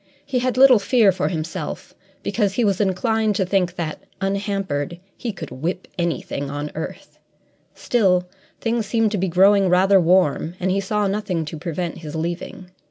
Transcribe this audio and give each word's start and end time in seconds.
He 0.25 0.39
had 0.39 0.57
little 0.57 0.79
fear 0.79 1.11
for 1.11 1.27
himself, 1.27 1.93
because 2.23 2.53
he 2.55 2.65
was 2.65 2.81
inclined 2.81 3.35
to 3.35 3.45
think 3.45 3.75
that, 3.75 3.99
unhampered, 4.19 4.99
he 5.15 5.31
could 5.31 5.51
whip 5.51 5.87
anything 5.95 6.49
on 6.49 6.71
earth; 6.73 7.19
still, 7.75 8.27
things 8.59 8.87
seemed 8.87 9.11
to 9.11 9.19
be 9.19 9.27
growing 9.27 9.69
rather 9.69 10.01
warm 10.01 10.55
and 10.59 10.71
he 10.71 10.79
saw 10.81 11.05
nothing 11.05 11.45
to 11.45 11.55
prevent 11.55 11.99
his 11.99 12.15
leaving. 12.15 12.71